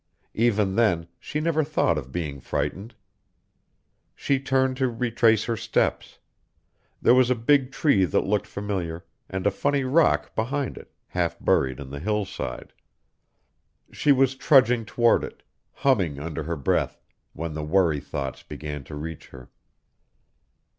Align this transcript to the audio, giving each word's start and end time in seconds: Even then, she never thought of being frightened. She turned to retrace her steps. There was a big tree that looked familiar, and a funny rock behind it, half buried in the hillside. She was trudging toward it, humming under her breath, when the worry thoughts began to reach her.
Even 0.33 0.73
then, 0.77 1.07
she 1.19 1.39
never 1.39 1.63
thought 1.63 1.95
of 1.95 2.11
being 2.11 2.39
frightened. 2.39 2.95
She 4.15 4.39
turned 4.39 4.75
to 4.77 4.89
retrace 4.89 5.43
her 5.43 5.55
steps. 5.55 6.17
There 6.99 7.13
was 7.13 7.29
a 7.29 7.35
big 7.35 7.71
tree 7.71 8.05
that 8.05 8.25
looked 8.25 8.47
familiar, 8.47 9.05
and 9.29 9.45
a 9.45 9.51
funny 9.51 9.83
rock 9.83 10.33
behind 10.33 10.75
it, 10.75 10.91
half 11.09 11.37
buried 11.39 11.79
in 11.79 11.91
the 11.91 11.99
hillside. 11.99 12.73
She 13.91 14.11
was 14.11 14.33
trudging 14.33 14.85
toward 14.85 15.23
it, 15.23 15.43
humming 15.71 16.19
under 16.19 16.41
her 16.45 16.55
breath, 16.57 16.99
when 17.33 17.53
the 17.53 17.63
worry 17.63 17.99
thoughts 17.99 18.41
began 18.41 18.83
to 18.85 18.95
reach 18.95 19.27
her. 19.27 19.51